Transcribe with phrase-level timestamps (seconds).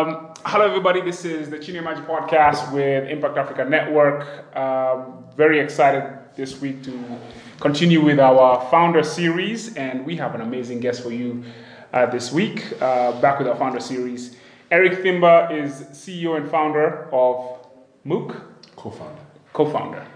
[0.00, 1.02] Um, hello, everybody.
[1.02, 4.56] This is the Chine Magic Podcast with Impact Africa Network.
[4.56, 7.18] Um, very excited this week to
[7.60, 11.44] continue with our founder series, and we have an amazing guest for you
[11.92, 12.80] uh, this week.
[12.80, 14.36] Uh, back with our founder series,
[14.70, 17.58] Eric Thimba is CEO and founder of
[18.06, 18.40] Mookh.
[18.76, 19.20] Co-founder.
[19.52, 20.06] Co-founder.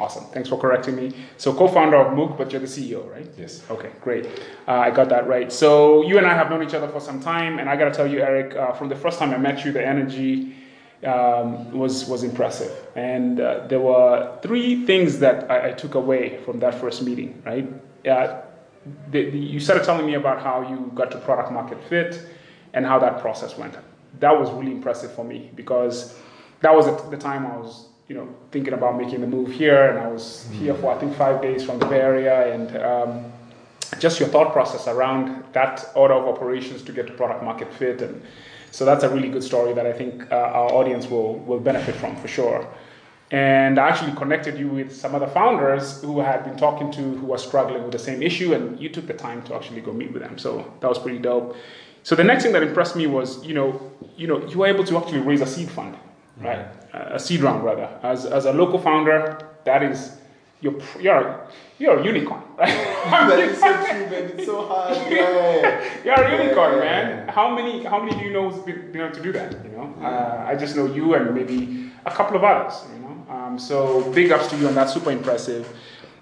[0.00, 0.24] Awesome.
[0.32, 1.12] Thanks for correcting me.
[1.36, 3.28] So, co-founder of Mookh, but you're the CEO, right?
[3.36, 3.62] Yes.
[3.68, 4.24] Okay, great.
[4.66, 5.52] Uh, I got that right.
[5.52, 7.90] So, you and I have known each other for some time, and I got to
[7.90, 10.56] tell you, Eric, uh, from the first time I met you, the energy
[11.04, 16.38] um, was was impressive, and uh, there were three things that I, I, took away
[16.44, 17.42] from that first meeting.
[17.44, 17.68] Right?
[18.08, 18.40] Uh,
[19.10, 22.26] the, the, you started telling me about how you got to product market fit
[22.72, 23.76] and how that process went.
[24.18, 26.18] That was really impressive for me because
[26.62, 29.88] that was at the time I was you know, thinking about making the move here,
[29.88, 33.32] and I was here for I think five days from the Bay Area, and um,
[34.00, 38.02] just your thought process around that order of operations to get to product market fit,
[38.02, 38.20] and
[38.72, 41.94] so that's a really good story that I think uh, our audience will will benefit
[41.94, 42.66] from for sure.
[43.30, 47.02] And I actually connected you with some other founders who I had been talking to
[47.18, 49.92] who were struggling with the same issue, and you took the time to actually go
[49.92, 50.36] meet with them.
[50.36, 51.54] So that was pretty dope.
[52.02, 53.68] So the next thing that impressed me was, you know,
[54.16, 55.94] you know, you were able to actually raise a seed fund
[56.40, 56.66] right?
[56.92, 57.88] A seed round, rather.
[58.02, 60.16] As, as a local founder, that is
[60.60, 61.46] you're you're
[61.78, 62.68] you're a unicorn, right?
[63.10, 64.30] that is so true, man.
[64.36, 64.96] It's so hard.
[65.10, 66.04] Yeah.
[66.04, 67.28] you're a unicorn, yeah, man.
[67.28, 69.52] How many how many do you know who's been, been able to do that?
[69.64, 72.84] You know, uh, I just know you and maybe a couple of others.
[72.92, 75.68] You know, um, so big ups to you, and that's super impressive.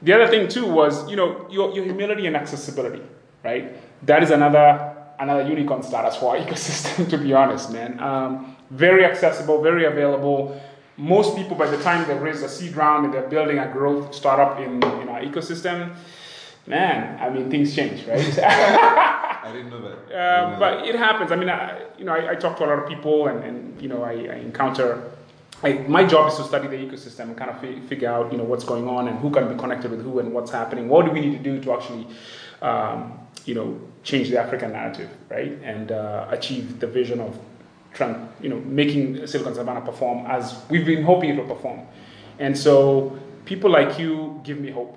[0.03, 3.03] The other thing too was you know your, your humility and accessibility,
[3.43, 3.75] right?
[4.07, 7.99] That is another another unicorn status for our ecosystem, to be honest, man.
[7.99, 10.61] Um, very accessible, very available.
[10.97, 14.15] Most people, by the time they raise a seed round and they're building a growth
[14.15, 15.95] startup in, in our ecosystem,
[16.67, 18.39] man, I mean, things change, right?
[19.49, 19.99] I didn't know that.
[20.13, 20.89] Uh, know but that.
[20.89, 21.33] it happens.
[21.33, 23.81] I mean, I, you know, I, I, talk to a lot of people, and, and
[23.81, 25.11] you know, I, I encounter.
[25.63, 28.39] I, my job is to study the ecosystem and kind of fi- figure out, you
[28.39, 30.89] know, what's going on and who can be connected with who and what's happening.
[30.89, 32.07] What do we need to do to actually,
[32.63, 37.39] um, you know, change the African narrative, right, and uh, achieve the vision of
[37.99, 41.81] trying, you know, making Silicon Savannah perform as we've been hoping it will perform.
[42.39, 44.95] And so people like you give me hope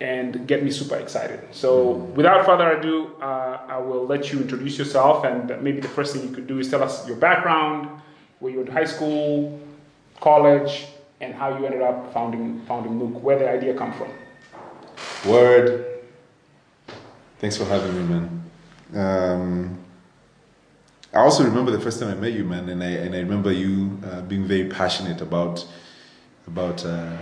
[0.00, 1.40] and get me super excited.
[1.50, 6.14] So without further ado, uh, I will let you introduce yourself and maybe the first
[6.14, 7.88] thing you could do is tell us your background,
[8.40, 9.58] where you went to high school,
[10.20, 10.86] college,
[11.20, 14.10] and how you ended up founding founding Mookh, where the idea come from.
[15.30, 15.86] Word.
[17.38, 18.24] Thanks for having me, man.
[18.94, 19.81] Um,
[21.14, 23.52] I also remember the first time I met you, man, and I and I remember
[23.52, 25.66] you uh, being very passionate about
[26.46, 27.18] about uh,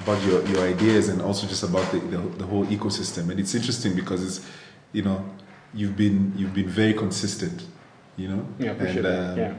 [0.00, 3.30] about your, your ideas and also just about the, the, the whole ecosystem.
[3.30, 4.46] And it's interesting because it's
[4.92, 5.24] you know
[5.74, 7.66] you've been you've been very consistent,
[8.16, 8.46] you know.
[8.58, 9.54] Yeah, appreciate and, um, Yeah.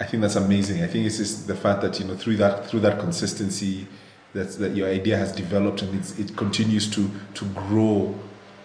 [0.00, 0.82] I think that's amazing.
[0.82, 3.86] I think it's just the fact that you know through that through that consistency,
[4.32, 8.18] that that your idea has developed and it continues to to grow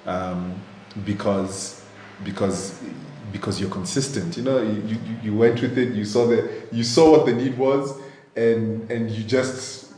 [0.08, 0.56] um,
[1.06, 1.83] because
[2.24, 2.80] because
[3.32, 4.38] because you're consistent.
[4.38, 5.94] You know, you, you, you went with it.
[5.94, 8.00] You saw the you saw what the need was,
[8.36, 9.94] and and you just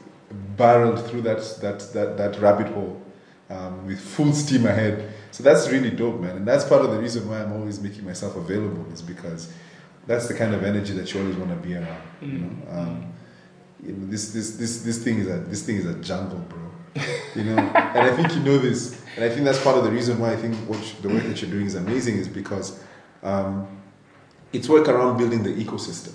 [0.57, 3.01] barreled through that that that, that rabbit hole
[3.49, 5.11] um, with full steam ahead.
[5.31, 6.37] So that's really dope, man.
[6.37, 9.51] And that's part of the reason why I'm always making myself available is because
[10.07, 12.01] that's the kind of energy that you always want to be around.
[12.21, 12.77] You know, mm.
[12.77, 13.13] um,
[13.83, 16.64] you know, this this this this thing is a this thing is a jungle, bro.
[17.35, 19.01] You know, and I think you know this.
[19.15, 21.23] And I think that's part of the reason why I think what you, the work
[21.23, 22.79] that you're doing is amazing is because
[23.23, 23.67] um,
[24.53, 26.13] it's work around building the ecosystem.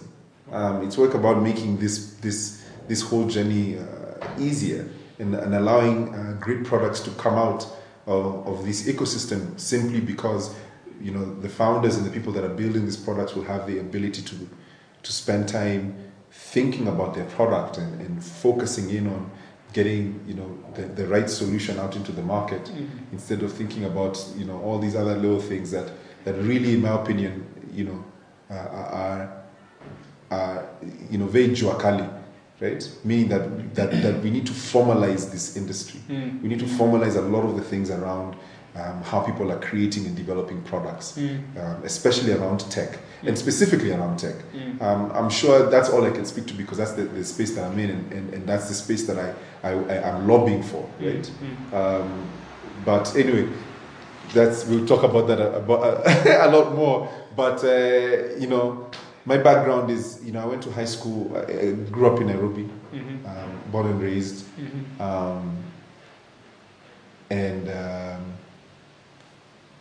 [0.50, 4.88] Um, it's work about making this this this whole journey uh, easier
[5.18, 7.66] and, and allowing uh, great products to come out
[8.06, 10.54] of, of this ecosystem simply because
[11.00, 13.78] you know the founders and the people that are building these products will have the
[13.78, 14.48] ability to
[15.02, 15.94] to spend time
[16.30, 19.30] thinking about their product and, and focusing in on
[19.72, 22.86] getting you know the, the right solution out into the market mm-hmm.
[23.12, 25.90] instead of thinking about you know all these other little things that
[26.24, 28.04] that really in my opinion you know
[28.50, 29.42] uh, are
[30.30, 30.68] are
[31.10, 32.08] you know very juakali
[32.60, 36.42] right meaning that, that that we need to formalize this industry mm-hmm.
[36.42, 38.36] we need to formalize a lot of the things around
[38.76, 41.38] um, how people are creating and developing products, mm.
[41.58, 43.28] um, especially around tech mm.
[43.28, 44.36] and specifically around tech.
[44.52, 44.80] Mm.
[44.80, 47.64] Um, I'm sure that's all I can speak to because that's the, the space that
[47.64, 51.14] I'm in and, and, and, that's the space that I, I, am lobbying for, mm.
[51.14, 51.30] right?
[51.72, 51.74] Mm.
[51.74, 52.28] Um,
[52.84, 53.48] but anyway,
[54.32, 57.08] that's we'll talk about that a, about, a, a lot more.
[57.36, 58.88] But uh, you know,
[59.24, 62.68] my background is you know I went to high school, I grew up in Nairobi,
[62.92, 63.26] mm-hmm.
[63.26, 65.02] Um, born and raised, mm-hmm.
[65.02, 65.56] Um,
[67.30, 67.68] and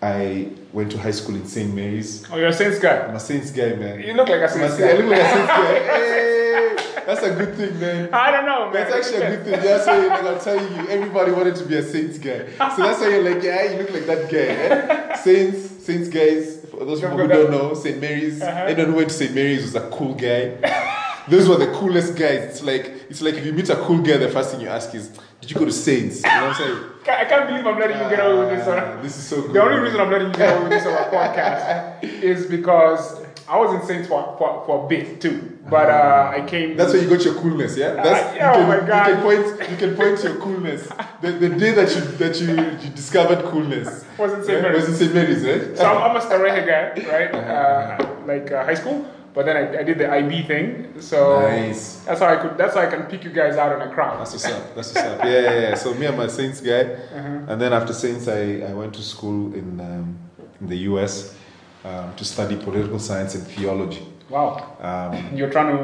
[0.01, 1.73] I went to high school in St.
[1.73, 2.25] Mary's.
[2.31, 2.99] Oh, you're a Saints guy.
[3.07, 3.99] I'm a Saints guy, man.
[3.99, 5.01] You look like a Saints Saints- I guy.
[5.01, 6.15] look like a Saints guy.
[6.69, 6.75] Hey,
[7.05, 8.09] that's a good thing, man.
[8.13, 8.73] I don't know, man.
[8.73, 9.59] That's actually a good thing.
[9.61, 12.45] That's why, like, I'm telling you, everybody wanted to be a Saints guy.
[12.75, 14.37] So that's why you're like, yeah, you look like that guy.
[14.37, 15.15] Eh?
[15.15, 16.65] Saints, Saints guys.
[16.69, 17.99] For those people who don't know, St.
[17.99, 18.41] Mary's.
[18.41, 18.59] Uh-huh.
[18.65, 19.33] Anyone who went to St.
[19.33, 20.85] Mary's was a cool guy.
[21.29, 22.43] Those were the coolest guys.
[22.43, 24.93] It's like it's like if you meet a cool guy, the first thing you ask
[24.95, 25.09] is,
[25.41, 26.83] "Did you go to Saints?" You know what I'm saying?
[27.09, 28.79] I can't believe I'm letting you get away with this one.
[28.79, 29.53] Ah, this is so cool.
[29.53, 33.25] The only reason I'm letting you get away with this on our podcast is because
[33.47, 35.57] I was in Saints for, for, for a bit too.
[35.69, 36.77] But uh, I came.
[36.77, 37.93] That's where you got your coolness, yeah.
[37.93, 39.07] That's yeah, oh my God.
[39.07, 39.71] You can point.
[39.71, 40.87] You can point to your coolness.
[41.21, 44.53] The, the day that you that you, you discovered coolness Was in St.
[44.53, 44.87] yeah, Mary's.
[44.87, 45.13] Was in St.
[45.13, 45.77] Mary's, right?
[45.77, 47.35] So I'm, I'm a Starehe guy, right?
[47.35, 49.05] Uh, like uh, high school.
[49.39, 51.00] But then I, I did the IB thing.
[51.00, 52.03] So Nice.
[52.03, 52.57] that's how I could.
[52.57, 54.19] That's how I can pick you guys out in a crowd.
[54.19, 54.75] That's what's up.
[54.75, 55.24] That's what's up.
[55.24, 55.75] Yeah, yeah, yeah.
[55.75, 57.47] So me, I'm a Saints guy, Uh-huh.
[57.47, 60.18] and then after Saints, I, I went to school in um,
[60.59, 61.33] in the U.S.
[61.86, 64.06] Um, to study political science and theology.
[64.30, 64.75] Wow.
[64.81, 65.83] Um, You're trying to.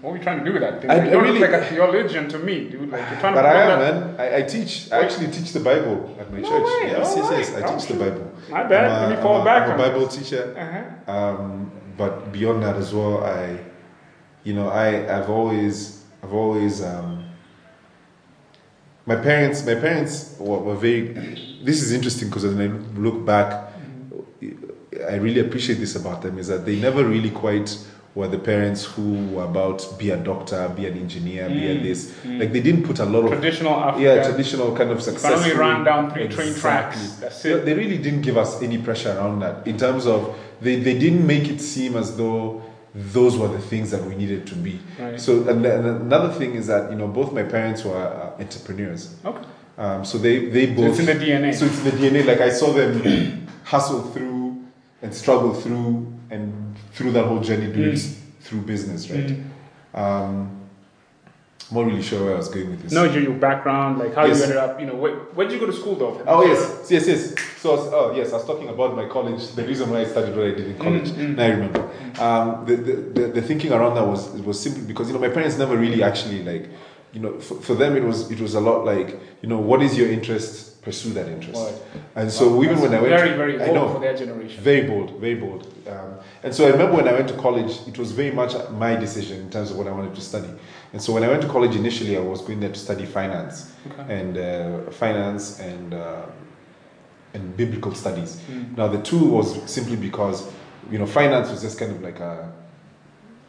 [0.00, 0.88] What are you trying to do with that thing?
[0.92, 2.88] I- you I really- look like a theologian to me, dude.
[2.92, 3.48] Like you're trying but to.
[3.48, 4.20] I am, that- man.
[4.20, 4.92] I, I teach.
[4.92, 6.66] I actually teach the Bible at my No church.
[6.70, 6.80] way.
[6.94, 7.50] Yes, Oh, yes, yes.
[7.50, 7.64] right.
[7.64, 7.98] I Oh, teach the.
[8.04, 8.30] Bible.
[8.48, 8.84] My bad.
[8.84, 10.44] I'm a- Let me fall I'm a- back I'm a Bible teacher.
[10.64, 11.12] Uh-huh.
[11.12, 13.58] Um, but beyond that as well, I,
[14.44, 17.24] you know, I I've always I've always um,
[19.06, 21.08] my parents my parents were, were very.
[21.62, 23.72] This is interesting because when I look back,
[25.08, 27.76] I really appreciate this about them is that they never really quite
[28.14, 32.12] were the parents who were about be a doctor, be an engineer, be a this.
[32.24, 35.32] Like they didn't put a lot of Traditional yeah traditional kind of success.
[35.42, 37.12] only ran down three train tracks.
[37.20, 37.64] That's They- it.
[37.64, 41.26] They really didn't give us any pressure around that in terms of they, they didn't
[41.26, 42.62] make it seem as though
[42.94, 44.78] those were the things that we needed to be.
[45.00, 45.18] Right.
[45.18, 49.16] So and, and another thing is that you know both my parents were uh, entrepreneurs.
[49.24, 49.44] Okay.
[49.78, 51.54] Um, so they they So both it's in the DNA.
[51.54, 52.26] so it's in the DNA.
[52.26, 54.62] Like I saw them hustle through
[55.00, 57.94] and struggle through and through that whole journey doing Mm.
[57.94, 59.28] it through business, right?
[59.28, 59.44] Mm.
[60.02, 60.34] Um,
[61.70, 62.92] I'm not really sure where I was going with this.
[62.92, 64.38] No, your, your background, like how Yes.
[64.38, 66.20] you ended up, you know, where, where did you go to school though?
[66.26, 67.34] Oh yes, yes, yes.
[67.60, 69.42] So I was- oh yes, I was talking about my college.
[69.52, 71.08] The reason why I studied what I did in college.
[71.10, 71.36] Mm, mm.
[71.36, 71.82] Now I remember.
[72.20, 75.32] Um, the, the, the the thinking around that was was simply because you know my
[75.36, 76.64] parents never really actually like
[77.14, 79.08] you know for, for them it was it was a lot like
[79.42, 81.60] you know what is your interest pursue that interest.
[81.62, 82.02] Right.
[82.16, 84.60] And so even when I went very, very I bold know for their generation.
[84.62, 85.66] very bold, very bold.
[85.88, 88.96] Um, and so I remember when I went to college, it was very much my
[88.96, 90.48] decision in terms of what I wanted to study.
[90.92, 93.72] And so when I went to college initially, I was going there to study finance
[93.90, 94.14] Okay.
[94.18, 96.22] and uh, finance and uh,
[97.34, 98.40] and biblical studies.
[98.50, 98.76] Mm.
[98.76, 100.50] Now the two was simply because
[100.90, 102.52] you know finance was just kind of like a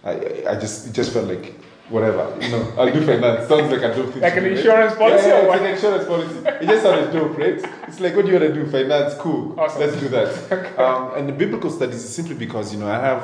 [0.03, 1.53] I, I- I just it just felt like
[1.93, 4.57] whatever you know I'll do finance sounds like a dope thing Like an do, right?
[4.57, 5.61] insurance policy yeah, or what?
[5.61, 8.53] it's an insurance policy it just sounded dope right it's like what do you want
[8.53, 9.79] to do finance cool Awesome.
[9.81, 10.29] let's do that
[10.83, 13.23] um, and the biblical studies is simply because you know I have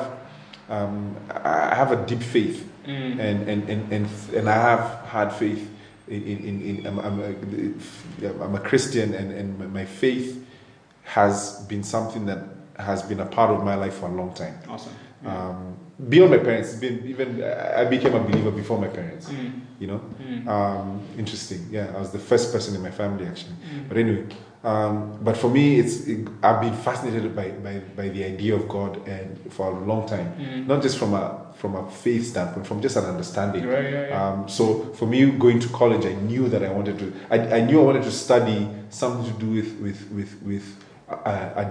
[0.68, 3.20] um, I have a deep faith Mm.
[3.20, 5.68] and, and, and, and, and I have had faith
[6.08, 10.42] in, in, in, I'm, I'm, a, I'm a Christian and, and my- faith
[11.04, 12.38] has been something that
[12.78, 14.58] has been a part of my life for a long time.
[14.66, 14.94] Awesome.
[15.26, 15.76] Um,
[16.08, 19.28] beyond my parents, been even I became a believer before my parents.
[19.28, 19.52] Mm.
[19.80, 20.46] You know, Mm.
[20.48, 21.66] um, interesting.
[21.70, 23.54] Yeah, I was the first person in my family actually.
[23.54, 23.88] Mm.
[23.88, 24.24] But anyway,
[24.62, 28.68] um, but for me, it's it, I've been fascinated by, by by the idea of
[28.68, 30.66] God and for a long time, Mm.
[30.66, 31.24] not just from a
[31.56, 33.66] from a faith standpoint, from just an understanding.
[33.66, 34.28] Right, yeah, yeah.
[34.28, 34.64] Um, so
[34.94, 37.12] for me, going to college, I knew that I wanted to.
[37.30, 40.64] I, I knew I wanted to study something to do with with with with
[41.10, 41.14] uh,
[41.60, 41.68] uh,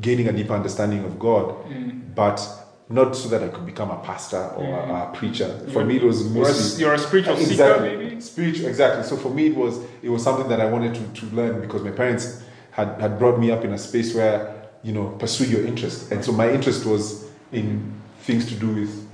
[0.00, 2.14] gaining a deeper understanding of God, Mm.
[2.14, 2.40] but
[2.88, 5.48] not so that I could become a pastor or a, a preacher.
[5.72, 8.20] For me, it was You're a, mostly you're a spiritual seeker, exactly maybe?
[8.20, 8.68] spiritual.
[8.68, 9.02] Exactly.
[9.02, 11.82] So for me, it was it was something that I wanted to, to learn because
[11.82, 15.66] my parents had had brought me up in a space where you know pursue your
[15.66, 19.08] interest, and so my interest was in things to do with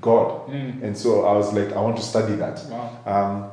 [0.00, 0.82] God, Mm.
[0.82, 2.64] and so I was like, I want to study that.
[2.70, 2.90] Wow.
[3.04, 3.50] Um,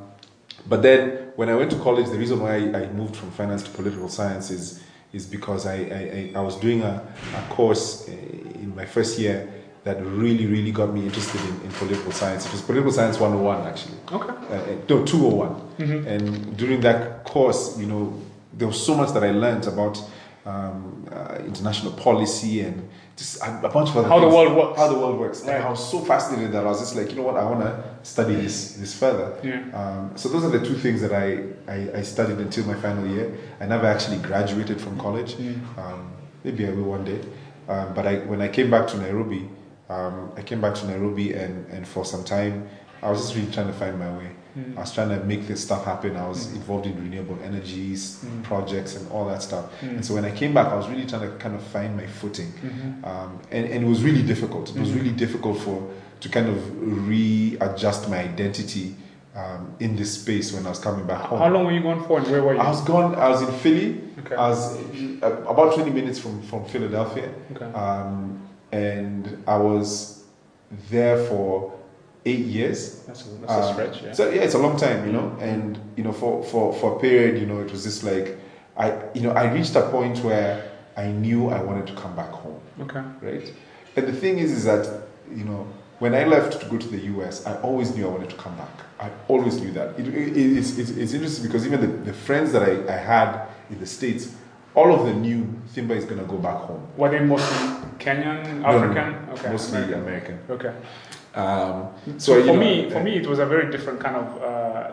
[0.67, 3.69] but then when I went to college, the reason why I moved from finance to
[3.71, 4.79] political science is,
[5.15, 7.01] is because I, I, I, was doing a,
[7.36, 9.48] a course uh, in my first year
[9.86, 12.45] that really, really got me interested in, in political science.
[12.45, 13.98] It was Political Science 101, actually.
[14.12, 14.29] Okay.
[14.29, 15.62] Uh, uh, no, 201.
[15.77, 16.05] Mhm.
[16.07, 18.13] And during that course, you know,
[18.51, 20.03] there was so much that I learned about
[20.45, 24.77] um, uh, international policy and just a, bunch of other How the world works.
[24.77, 25.41] How the world works.
[25.41, 25.55] Right.
[25.55, 27.62] And I was so fascinated that I was just like, you know what, I want
[27.62, 29.39] to study this this further.
[29.43, 29.63] Yeah.
[29.74, 33.07] Um, so those are the two things that I, I, I studied until my final
[33.07, 33.38] year.
[33.60, 35.36] I never actually graduated from college.
[35.36, 35.77] Mm.
[35.77, 36.12] Um,
[36.43, 37.22] maybe I will one day.
[37.67, 39.50] Um, but I, when I came back to Nairobi,
[39.89, 42.67] um, I came back to Nairobi and, and for some time
[43.01, 44.31] I was just really trying to find my way.
[44.57, 44.77] Mm.
[44.77, 46.15] I was trying to make this stuff happen.
[46.15, 48.43] I was involved in renewable energies Mm.
[48.43, 49.65] projects and all that stuff.
[49.81, 49.89] Mm.
[49.95, 52.07] And so when I came back, I was really trying to kind of find my
[52.07, 52.51] footing.
[52.63, 53.03] Mhm.
[53.05, 54.69] Um, and, and it was really difficult.
[54.75, 54.95] It was Mhm.
[54.95, 55.77] really difficult for
[56.21, 56.57] to kind of
[57.09, 58.95] readjust my identity
[59.35, 61.39] um, in this space when I was coming back home.
[61.39, 62.59] How long were you gone for, and where were you?
[62.62, 63.15] I was gone.
[63.15, 64.01] I was in Philly.
[64.19, 64.33] okay.
[64.35, 64.77] I was
[65.21, 67.29] uh, about 20 minutes from, from Philadelphia.
[67.53, 67.65] okay.
[67.74, 68.39] Um,
[68.71, 70.24] and I was
[70.89, 71.74] there for
[72.25, 73.01] eight years.
[73.01, 74.01] that's a, that's a um, stretch.
[74.01, 74.13] Yeah.
[74.13, 75.36] So yeah, it's a long time, you know.
[75.39, 78.38] And you know, for, for, for a period, you know, it was just like
[78.77, 82.29] I you know, I reached a point where I knew I wanted to come back
[82.29, 83.03] home, okay.
[83.22, 83.53] right?
[83.96, 85.67] And the thing is is that, you know,
[86.00, 88.55] when I left to go to the US, I always knew I wanted to come
[88.58, 88.70] back.
[89.00, 90.00] I always knew that.
[90.00, 93.48] It, it, it's, it's, it's interesting because even the, the friends that I, I had
[93.70, 94.34] in the States,
[94.74, 96.86] all of them knew Thimba is going to go back home.
[96.98, 97.58] Were they mostly
[97.98, 99.00] Kenyan, No, no, no.
[99.00, 99.29] African?
[99.29, 99.50] Okay.
[99.51, 100.01] Mostly American.
[100.01, 100.39] American.
[100.50, 100.74] Okay.
[101.35, 104.15] Um, So, so, you for me, uh, for me, it was a very different kind
[104.15, 104.41] of.
[104.41, 104.91] Uh,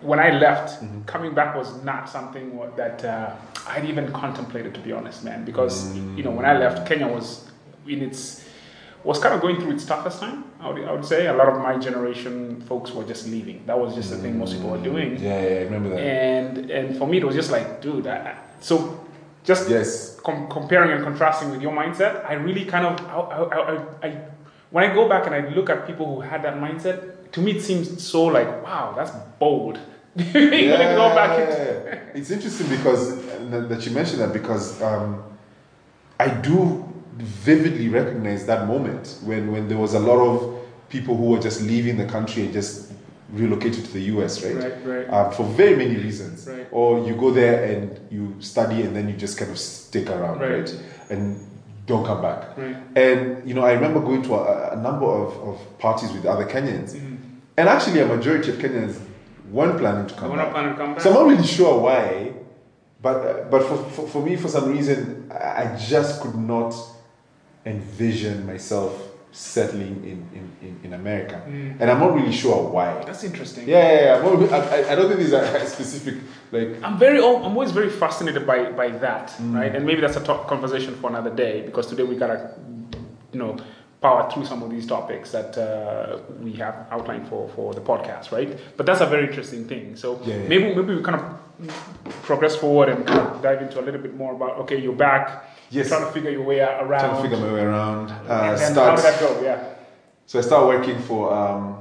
[0.00, 1.06] when I left, Mhm.
[1.06, 3.30] coming back was not something that uh,
[3.68, 5.44] I'd even contemplated, to be honest, man.
[5.44, 7.50] Because you know, when I left, Kenya was
[7.86, 8.44] in its
[9.04, 10.44] was kind of going through its toughest time.
[10.60, 13.62] I would, I would say a lot of my generation folks were just leaving.
[13.66, 15.16] That was just the thing most people were doing.
[15.18, 15.98] Yeah, yeah, I remember that.
[16.00, 18.06] And and for me, it was just like, dude.
[18.06, 18.74] I, I- so
[19.44, 20.20] just Yes.
[20.22, 23.16] com- comparing and contrasting with your mindset, I really kind of, I,
[23.56, 24.16] I, I, I,
[24.72, 27.52] when I go back and I look at people who had that mindset, to me
[27.52, 29.78] it seems so like, wow, that's bold.
[30.16, 30.94] yeah.
[30.96, 35.22] go back into, it's interesting because uh, that you mentioned that because um,
[36.18, 41.24] I do vividly recognize that moment when, when there was a lot of people who
[41.24, 42.92] were just leaving the country and just
[43.30, 44.56] relocated to the US, right?
[44.56, 46.46] right, right, Um, for very many reasons.
[46.46, 46.66] Right.
[46.70, 50.40] Or you go there and you study and then you just kind of stick around,
[50.40, 50.60] Right.
[50.60, 50.80] right?
[51.08, 51.46] And
[51.86, 52.56] don't come back.
[52.56, 52.76] right.
[52.96, 56.44] And you know, I remember going to a, a number of, of parties with other
[56.46, 57.16] Kenyans, Mhm.
[57.56, 58.98] and actually a majority of Kenyans
[59.50, 60.52] weren't planning to come We're back.
[60.52, 61.02] planning to come back.
[61.02, 62.32] So I'm not really sure why,
[63.02, 66.74] but uh, but for, for, for me, for some reason, I just could not
[67.66, 68.92] envision myself
[69.32, 71.80] settling in, in, in, in America, Mm.
[71.80, 73.02] and I'm not really sure why.
[73.06, 73.66] That's interesting.
[73.66, 74.22] Yeah, yeah, yeah.
[74.22, 76.14] Not I, I- don't think there's a specific
[76.52, 76.68] like.
[76.82, 77.24] I'm very, I'm
[77.56, 79.54] always very fascinated by, by that, Mm.
[79.58, 79.74] right?
[79.74, 82.54] And maybe that's a talk, conversation for another day because today we gotta,
[83.32, 83.56] you know,
[84.02, 88.32] power through some of these topics that uh, we have outlined for, for the podcast,
[88.32, 88.58] right?
[88.76, 89.96] But that's a very interesting thing.
[89.96, 90.48] So Yeah, yeah.
[90.48, 91.24] maybe maybe we kind of
[92.22, 95.44] progress forward and kind of dive into a little bit more about okay, you're back,
[95.72, 95.88] Yes.
[95.88, 97.00] trying to figure your way out around.
[97.00, 98.10] Trying to figure my way around.
[98.10, 99.40] Uh, and then how did that go?
[99.42, 99.64] Yeah.
[100.26, 101.78] So I started working for um,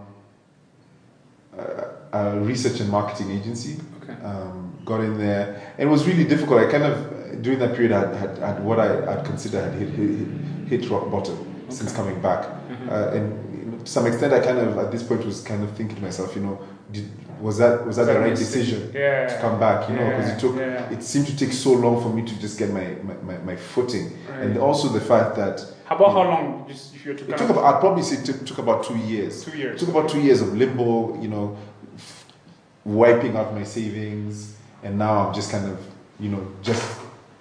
[1.57, 3.79] a, a research and marketing agency.
[4.01, 4.13] Okay.
[4.23, 6.59] Um, got in there, and it was really difficult.
[6.61, 9.89] I kind of during that period had had, had what I had considered had hit,
[9.89, 10.27] hit,
[10.81, 11.37] hit rock bottom
[11.69, 12.91] since coming back, Mhm.
[12.91, 13.23] uh, and
[13.83, 16.35] to some extent, I kind of at this point was kind of thinking to myself,
[16.35, 16.59] you know,
[16.91, 17.09] did,
[17.41, 19.27] was that was that the right decision Yeah.
[19.27, 19.89] to come back?
[19.89, 20.89] You know, because Yeah, it took yeah.
[20.95, 23.55] it seemed to take so long for me to just get my my, my, my
[23.55, 26.65] footing, and also the fact that How about how long?
[26.67, 28.97] Just if you to it took about, I'd probably say it took, took about two
[28.97, 29.43] years.
[29.43, 29.79] two It years.
[29.79, 31.57] took about two years of limbo, you know,
[31.97, 32.25] f-
[32.85, 35.79] wiping out my savings, and now I'm just kind of,
[36.19, 36.83] you know, just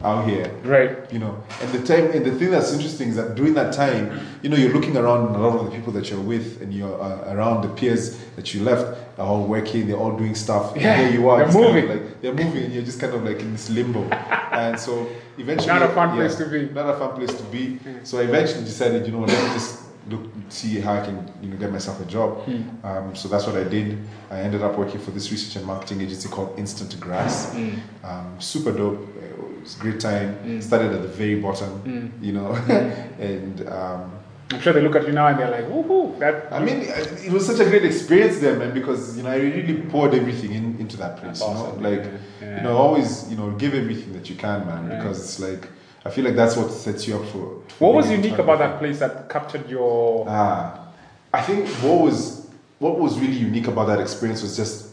[0.03, 0.97] out here, Right.
[1.13, 1.43] you know.
[1.61, 4.57] And the time, and the thing that's interesting is that during that time, you know,
[4.57, 7.35] you're looking around, and a lot of the people that you're with, and you're uh,
[7.35, 10.73] around the peers that you left are all working, they're all doing stuff.
[10.73, 11.91] and Yeah, here you are, they're just kind of moving.
[11.91, 14.03] like they're moving, and you're just kind of like in this limbo.
[14.53, 16.69] and so eventually, Not a fun yeah, place to be.
[16.73, 17.79] Not a fun place to be.
[17.85, 18.07] Mm.
[18.07, 21.51] So I eventually decided, you know, let me just look, see how I can, you
[21.51, 22.47] know, get myself a job.
[22.47, 22.85] Mm.
[22.85, 23.99] Um, so that's what I did.
[24.31, 27.55] I ended up working for this research and marketing agency called Instant Grass.
[27.55, 27.79] Mm.
[28.03, 29.07] Um, super dope.
[29.61, 30.37] It was a great time.
[30.45, 30.63] Mm.
[30.63, 32.11] Started at the very bottom, Mm.
[32.27, 33.21] you know, Mm.
[33.31, 34.13] and um,
[34.53, 36.53] I'm sure they look at you now and they're like, woohoo, that.
[36.53, 36.79] I mean,
[37.27, 40.53] it was such a great experience there, man, because you know I really poured everything
[40.55, 41.39] in, into that place.
[41.39, 42.05] That's You know, like
[42.43, 42.57] Yeah.
[42.57, 45.69] you know, always you know give everything that you can, man, because it's like
[46.05, 47.63] I feel like that's what sets you up for.
[47.69, 50.25] for What was being able to unique about that place that captured your?
[50.29, 50.89] Ah,
[51.33, 52.49] I think what was
[52.81, 54.87] what was really unique about that experience was just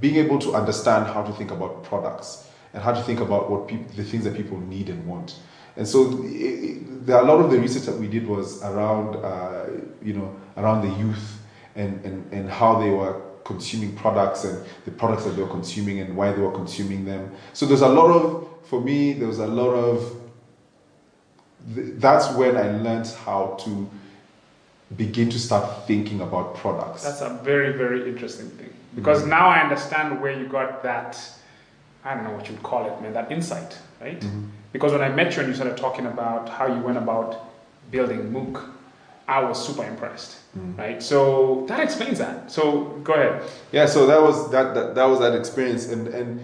[0.00, 3.68] being able to understand how to think about products and how to think about what
[3.68, 5.36] people, the things that people need and want.
[5.76, 9.16] And so, it, it, the, a lot of the research that we did was around,
[9.16, 9.66] uh,
[10.02, 11.40] you know, around the youth
[11.76, 16.00] and, and, and how they were consuming products and the products that they were consuming
[16.00, 17.32] and why they were consuming them.
[17.52, 20.16] So there's a lot of, for me, there was a lot of.
[21.74, 23.88] th- That's when I learned how to
[24.96, 27.04] begin to start thinking about products.
[27.04, 28.72] That's a very, very interesting thing.
[28.94, 31.18] Because now I understand where you got that,
[32.08, 34.18] I don't know what you'd call it, man, that insight, right?
[34.20, 34.46] Mhm.
[34.72, 37.36] Because when I met you and you started talking about how you went about
[37.90, 38.62] building Mookh,
[39.26, 40.36] I was super impressed.
[40.78, 41.02] Right.
[41.02, 42.50] So that explains that.
[42.50, 42.62] So
[43.04, 43.42] go ahead.
[43.72, 46.40] Yeah, so that was that, that that was that experience, and and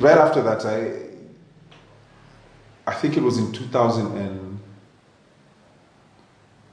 [0.00, 0.78] right after that, I
[2.90, 4.58] I think it was in two thousand and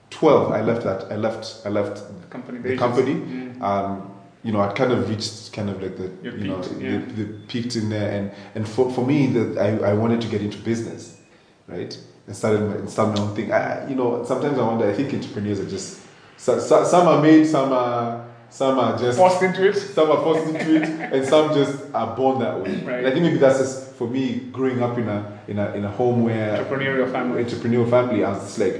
[0.10, 0.52] twelve.
[0.52, 1.12] I left that.
[1.12, 1.62] I left.
[1.66, 2.58] I left The company.
[2.60, 3.14] the company.
[3.16, 3.62] Mm.
[3.62, 4.12] Um,
[4.44, 6.84] you know, I'd kind of reached kind of like the You you know peaked, the,
[6.86, 7.00] yeah.
[7.18, 10.42] the peaked in there, and and for for me, that I, I wanted to get
[10.42, 11.20] into business,
[11.68, 11.98] right?
[12.28, 13.52] And started my, and start my own thing.
[13.52, 14.90] I, you know, sometimes I wonder.
[14.90, 16.00] I think entrepreneurs are just
[16.38, 19.76] so, so, some are made, some are some are just Forced into it.
[19.76, 22.76] some are forced into it, and some just are born that way.
[22.84, 23.00] Right.
[23.00, 25.84] And I think maybe that's just for me growing up in a in a in
[25.86, 27.44] a home where Entrepreneurial family.
[27.44, 28.24] entrepreneurial family.
[28.24, 28.74] I was just like,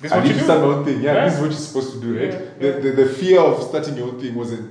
[0.00, 0.44] This is I need to do.
[0.44, 1.00] start my own thing.
[1.02, 1.24] Yeah, Yeah.
[1.24, 2.32] this is what you're supposed to do, right?
[2.32, 4.70] Yeah, The, the the fear of starting your own thing wasn't.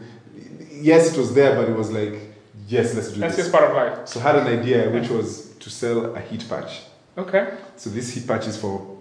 [0.81, 2.13] Yes, it was there, but it was like,
[2.67, 3.45] yes, let's do That's this.
[3.45, 4.07] just part of life.
[4.07, 6.81] So I had an idea, which was to sell a heat patch.
[7.17, 7.53] Okay.
[7.75, 8.97] So this heat patch is for.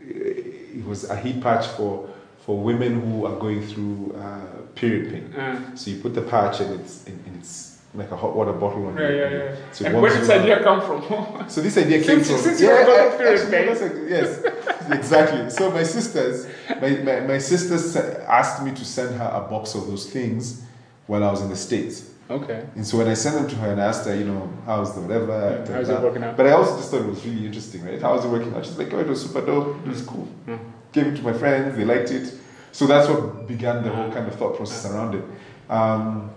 [0.00, 2.08] It was a heat patch for
[2.44, 4.40] for women who are going through uh,
[4.74, 5.34] period pain.
[5.34, 8.52] Uh, So you put the patch and it's and and it's like a hot water
[8.52, 9.16] bottle on yeah, it.
[9.32, 9.56] yeah, yeah.
[9.72, 11.48] So and where did you this idea come from?
[11.48, 13.66] So this idea came Since- from since you were going I- period actually, pain.
[13.66, 13.82] that's
[14.16, 15.50] yes, exactly.
[15.50, 16.46] So my sisters,
[16.80, 17.96] my, my, my sisters
[18.40, 20.62] asked me to send her a box of those things
[21.08, 22.10] while I was in the states.
[22.30, 22.60] okay.
[22.76, 25.00] And so when I sent them to her and asked her, you know, how's the
[25.00, 26.36] whatever, Yeah, how's it working out?
[26.36, 28.00] But I also just thought it was really interesting, right?
[28.00, 28.64] How's it working out?
[28.64, 29.76] She's like, oh, it was super dope.
[29.84, 30.28] It was cool.
[30.46, 30.60] Mm.
[30.92, 31.76] Gave it to my friends.
[31.76, 32.32] They liked it.
[32.72, 35.24] So that's what began the whole kind of thought process around it.
[35.70, 36.30] Um,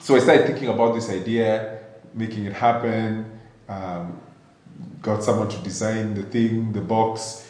[0.00, 1.78] so I started thinking about this idea,
[2.14, 3.24] making it happen.
[3.68, 4.18] Um,
[5.00, 7.48] got someone to design the thing, the box.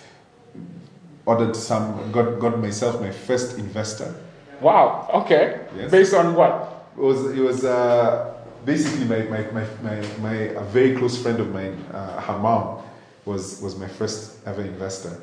[1.25, 2.13] Ordered some.
[2.13, 4.15] Got got myself my first investor.
[4.63, 5.09] Wow.
[5.13, 5.67] Okay.
[5.77, 5.91] Yes.
[5.91, 6.87] Based on what?
[6.97, 11.41] It was it was uh, basically my my, my, my, my a very close friend
[11.41, 12.83] of mine, uh, her mom,
[13.25, 15.21] was was my first ever investor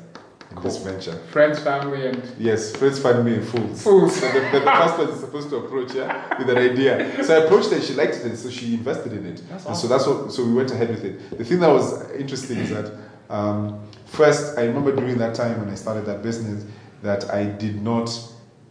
[0.50, 1.16] in this venture.
[1.30, 3.82] Friends, family, and Yes, friends me in fools.
[3.82, 4.20] fools.
[4.20, 7.24] the, the, the first one is supposed to approach yeah, with an idea.
[7.24, 9.42] So I approached her, and she liked it, and so she invested in it.
[9.48, 10.32] That's and so that's what.
[10.32, 11.38] So we went ahead with it.
[11.38, 12.92] The thing that was interesting is that
[13.30, 16.64] um, first, I remember during that time when I started that business
[17.02, 18.10] that I did not.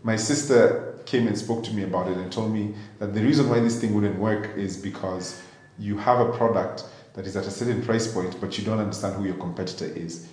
[0.03, 3.49] My sister came and spoke to me about it and told me that the reason
[3.49, 5.41] why this thing wouldn't work is because
[5.77, 9.15] you have a product that is at a certain price point, but you don't understand
[9.15, 10.27] who your competitor is.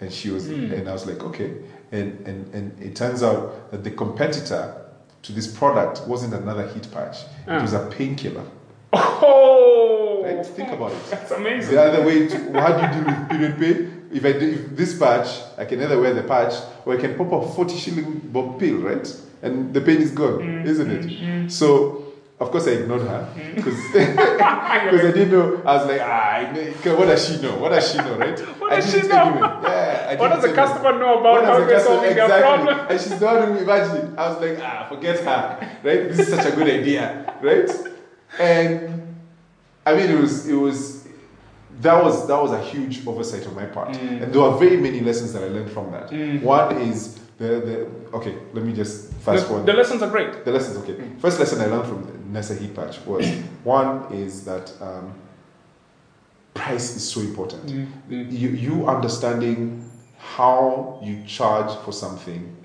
[0.00, 1.52] And she was, and I was like, okay.
[1.90, 4.84] And, and, and it turns out that the competitor
[5.22, 7.16] to this product wasn't another heat patch,
[7.48, 7.58] Ah.
[7.58, 8.44] it was a painkiller.
[8.92, 10.22] Oh.
[10.24, 10.46] Right?
[10.46, 10.98] Think about it.
[11.10, 11.74] That's amazing.
[11.74, 13.97] The other way, to, how do you deal with period pain?
[14.12, 16.54] If I do if this patch, I can either wear the patch
[16.86, 19.06] or I can pop a 40 shilling bob pill, right?
[19.42, 21.50] And the pain is gone, Mm, isn't it?
[21.50, 22.04] So,
[22.40, 23.78] of course, I ignored her because
[24.40, 25.62] Ah, I didn't know.
[25.64, 27.56] I was like, ah, what does she know?
[27.58, 28.38] What does she know, right?
[28.60, 29.24] What I does she know?
[29.62, 32.24] Yeah, I What does the customer know about how does the they're customer- solving their
[32.24, 32.64] exactly.
[32.64, 32.86] problem?
[32.90, 34.14] And she's not doing imagine.
[34.18, 36.08] I was like, ah, forget her, right?
[36.08, 37.70] This is such a good idea, right?
[38.38, 39.16] And
[39.86, 40.97] I mean, it was, it was,
[41.82, 44.22] that was that was a huge oversight on my part, Mm.
[44.22, 46.10] and there were very many lessons that I learned from that.
[46.10, 46.42] Mm.
[46.42, 48.34] One is the the okay.
[48.52, 49.66] Let me just fast The, forward.
[49.66, 50.44] the lessons are great.
[50.44, 50.96] The lessons, okay.
[51.18, 53.24] First lesson I learned from Nessa Heat Patch was
[53.64, 55.14] one is that um,
[56.54, 57.66] price is so important.
[57.66, 59.84] Mm, You, you understanding
[60.18, 62.56] how you charge for something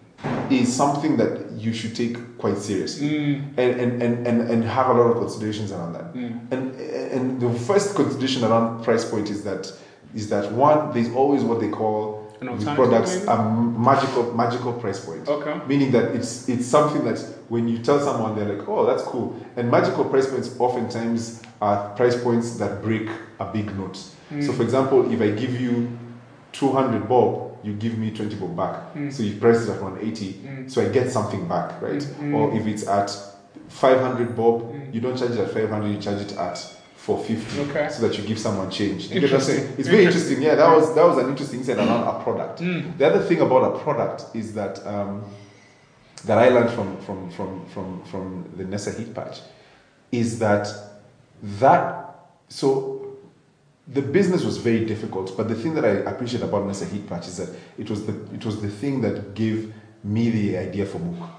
[0.49, 4.87] is something that you should take quite seriously Mm, and, and, and, and, and have
[4.89, 6.13] a lot of considerations around that.
[6.13, 6.39] mm.
[6.51, 6.75] And,
[7.15, 9.71] and the first consideration around price point is that
[10.13, 13.27] is that one, there's always what they call the products maybe?
[13.29, 15.55] a magical magical price point Okay.
[15.65, 19.33] meaning that it's it's something that when you tell someone they're like oh that's cool
[19.55, 23.07] and magical price points oftentimes are price points that break
[23.39, 23.97] a big note
[24.31, 24.43] Mm.
[24.45, 25.97] so for example if i give you
[26.51, 29.11] 200 bob you give me 20 bob back Mm.
[29.11, 30.69] so you price it at 180 Mm.
[30.71, 32.33] so i get something back right Mm.
[32.35, 33.09] or if it's at
[33.69, 34.93] 500 bob Mm.
[34.93, 36.57] you don't charge it at 500 you charge it at
[36.97, 37.89] 450 Okay.
[37.89, 39.59] so that you give someone change You get what I'm saying?
[39.59, 39.79] Interesting.
[39.79, 40.31] it's very Interesting.
[40.37, 42.97] interesting yeah that was that was an interesting insight around a product Mm.
[42.97, 45.21] the other thing about a product is that um,
[46.25, 49.41] that I learned from from from from from the Nessa heat patch
[50.11, 50.67] is that
[51.59, 52.15] that
[52.47, 52.92] so
[53.87, 57.27] the business was very difficult, but the thing that I appreciate about Nessa heat patch
[57.27, 60.99] is that it was the it was the thing that gave me the idea for
[60.99, 61.29] Mookh.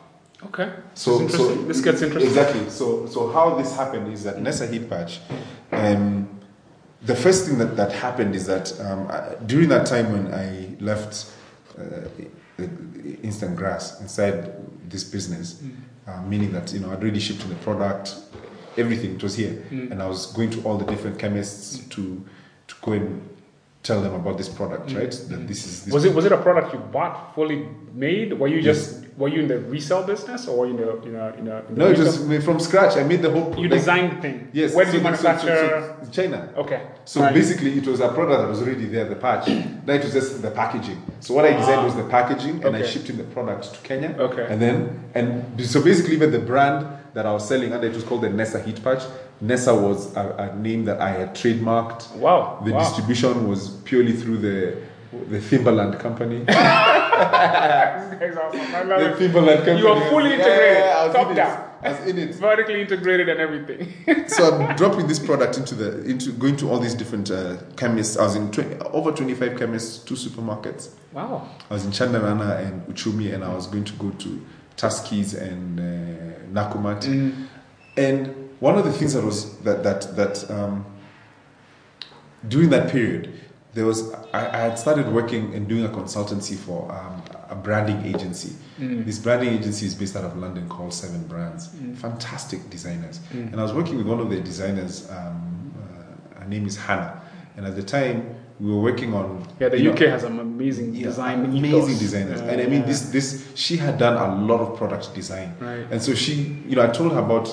[0.46, 0.70] Okay.
[0.94, 2.28] So, this, so this gets interesting.
[2.28, 2.68] Exactly.
[2.68, 5.20] So, so how this happened is that Nessa heat patch.
[5.72, 6.28] Um,
[7.00, 10.74] the first thing that, that happened is that um, I, during that time when I
[10.80, 11.33] left
[11.78, 12.62] uh,
[13.22, 14.52] Instant Grass inside
[14.90, 15.70] this business, Mm.
[16.07, 18.14] uh, meaning that you know I'd already shipped in the product,
[18.76, 19.90] everything it was here, Mm.
[19.90, 21.88] and I was going to all the different chemists mm.
[21.90, 22.24] to
[22.66, 23.20] to go and
[23.82, 24.98] tell them about this product, mm.
[24.98, 25.10] right?
[25.10, 25.48] That mm.
[25.48, 28.32] this is this Was it was it a product you bought fully made?
[28.32, 31.14] Were you just were you in the resale business or were you in the in
[31.14, 32.96] a, in a, in No, it retail- was made from scratch.
[32.96, 33.54] I made the whole.
[33.56, 34.48] you like- designed the thing.
[34.52, 34.74] Yes.
[34.74, 36.10] Where did so you the- so- so- manufacture?
[36.10, 36.52] China.
[36.56, 36.82] okay.
[37.04, 37.34] So Right.
[37.34, 39.46] basically, it was a product that was already there, the patch.
[39.87, 41.00] Then it was just the packaging.
[41.20, 41.60] So what I ah.
[41.60, 44.16] designed was the packaging, and I shipped in the product to Kenya.
[44.18, 44.46] Okay.
[44.50, 44.76] And then,
[45.14, 45.28] and
[45.72, 48.61] so basically, even the brand that I was selling under, it was called the Nessa
[48.61, 49.03] Heat Patch.
[49.40, 52.14] Nessa was a, a name that I had trademarked.
[52.16, 52.61] Wow.
[52.64, 52.81] The wow.
[52.81, 54.83] distribution was purely through the
[55.31, 56.44] the Timberland company.
[57.14, 58.61] This guy's awesome.
[58.61, 59.18] I love the it.
[59.18, 59.79] Timberland company.
[59.79, 61.61] You are fully integrated, Yeah, I was top in down.
[61.61, 61.87] It.
[61.87, 62.35] I was in it.
[62.48, 64.29] Vertically integrated and everything.
[64.29, 68.16] so I'm dropping this product into the into going to all these different uh, chemists.
[68.16, 70.90] I was in 20, over 25 chemists, two supermarkets.
[71.12, 71.48] wow.
[71.70, 74.44] I was in Chandarana and Uchumi, and I was going to go to
[74.76, 77.02] Tuskys and uh, Nakumatt.
[77.02, 77.46] Mm.
[77.96, 80.84] And one of the things that was that that that um,
[82.48, 83.40] during that period,
[83.72, 88.04] there was I, I had started working and doing a consultancy for um, a branding
[88.04, 88.56] agency.
[88.78, 89.04] Mm.
[89.04, 91.68] This branding agency is based out of London called Seven Brands.
[91.68, 91.96] Mm.
[91.96, 93.20] Fantastic designers.
[93.32, 93.52] Mm.
[93.52, 95.08] And I was working with one of their designers.
[95.10, 97.20] Um, uh, her name is Hannah.
[97.56, 100.94] And at the time, we were working on Yeah, the UK know, has some amazing
[100.94, 101.44] yeah, design.
[101.44, 101.98] amazing ethos.
[101.98, 102.40] designers.
[102.40, 102.86] Yeah, and I mean, yeah.
[102.86, 105.54] this this she had done a lot of product design.
[105.60, 105.86] Right.
[105.90, 106.34] And so she,
[106.68, 107.48] you know, I told her about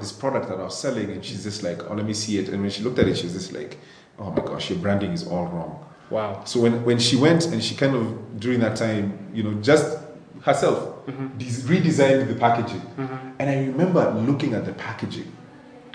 [0.00, 2.48] this product that I was selling, and she's just like, "Oh, let me see it."
[2.48, 3.78] And when she looked at it, she was just like,
[4.18, 6.42] "Oh my gosh, your branding is all wrong." Wow.
[6.44, 9.98] So when when she went and she kind of during that time, you know, just
[10.42, 11.38] herself Mhm.
[11.38, 13.18] des- redesigned the packaging, Mhm.
[13.38, 15.30] and I remember looking at the packaging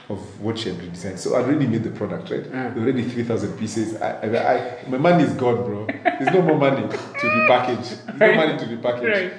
[0.10, 1.18] of what she had redesigned.
[1.18, 2.46] So I already made the product, right?
[2.46, 2.74] Yeah.
[2.78, 3.96] Already three thousand pieces.
[4.02, 5.86] I, I, I, my money is gone, bro.
[5.88, 8.06] There's no more money to be packaged.
[8.08, 8.36] There's Right.
[8.36, 9.06] no money to be packaged.
[9.08, 9.34] Right.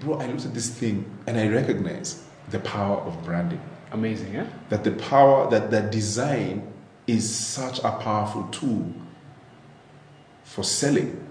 [0.00, 3.60] Bro, I looked at this thing and I recognize the power of branding.
[3.92, 4.46] Amazing, yeah?
[4.68, 6.72] That the power, that that design
[7.06, 8.92] is such a powerful tool
[10.44, 11.22] for selling.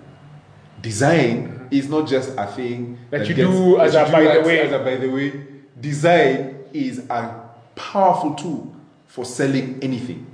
[0.81, 1.67] Design mm-hmm.
[1.71, 4.45] is not just a thing That you do as that a you by the as-
[4.45, 4.59] way.
[4.59, 5.45] As a by the way,
[5.79, 7.44] design is a
[7.75, 8.73] powerful tool
[9.07, 10.25] for selling anything.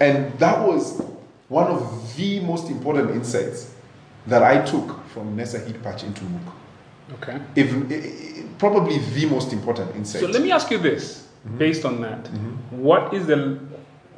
[0.00, 1.00] And that was
[1.48, 3.72] one of the most important insights
[4.26, 6.52] that I took from Nessa Heat Patch into Mookh.
[7.14, 7.38] Okay.
[7.54, 10.22] If, i- i- probably the most important insight.
[10.22, 11.58] So let me ask you this, Mm-hmm.
[11.58, 12.26] based on that,
[12.72, 13.60] what is the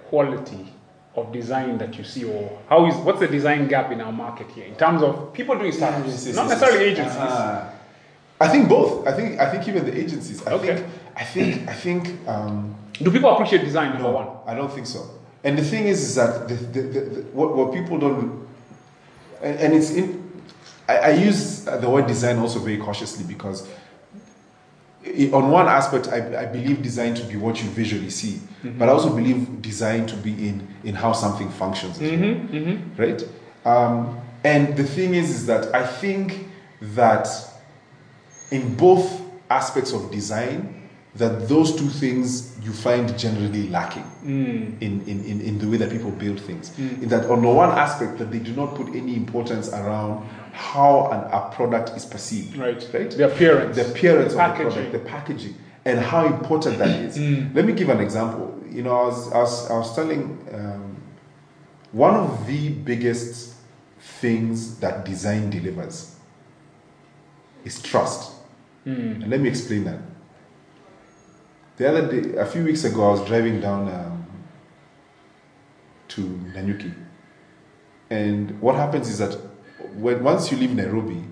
[0.08, 0.72] quality
[1.14, 4.46] of design that you see, or how is what's the design gap in our market
[4.54, 7.18] here in terms of people doing startups, Yes, yes, not yes, necessarily agencies?
[7.20, 7.70] Ah.
[8.40, 9.06] I think both.
[9.06, 10.46] I think I think even the agencies.
[10.46, 10.76] I Okay.
[10.76, 10.86] think
[11.18, 13.92] I think I think um, Do people appreciate design?
[13.94, 14.28] Number no, one.
[14.46, 15.10] I don't think so.
[15.44, 18.46] And the thing is, is that the, the, the, what, what people don't,
[19.42, 20.26] and, and it's in.
[20.88, 23.68] I, I use the word design also very cautiously because,
[25.04, 28.88] i on one aspect, I, I believe design to be what you visually see, but
[28.88, 31.98] I also believe design to be in in how something functions.
[31.98, 33.02] Mm-hmm, mm-hmm.
[33.02, 33.22] right?
[33.64, 36.48] Um, and the thing is, is that I think
[36.80, 37.28] that
[38.50, 40.77] in both aspects of design,
[41.18, 44.80] that those two things you find generally lacking Mm.
[44.82, 46.70] in, in, in, in the way that people build things.
[46.70, 47.02] Mm.
[47.02, 51.08] In that, on the one aspect, that they do not put any importance around how
[51.12, 52.82] an, a product is perceived, Right.
[52.92, 53.10] right?
[53.10, 53.76] The appearance.
[53.76, 55.54] the appearance The of the product, the packaging,
[55.84, 57.16] and how important that is.
[57.16, 57.54] Mm.
[57.54, 58.54] Let me give an example.
[58.70, 60.96] You know, I was, I was, I was telling um,
[61.92, 63.54] one of the biggest
[64.20, 66.16] things that design delivers
[67.64, 68.32] is trust.
[68.86, 69.22] Mm.
[69.22, 69.98] And let me explain that.
[71.78, 74.26] The other day, a few weeks ago, I was driving down um,
[76.08, 76.20] to
[76.54, 76.92] Nanyuki.
[78.10, 79.34] And what happens is that
[79.94, 81.22] when, once you leave Nairobi,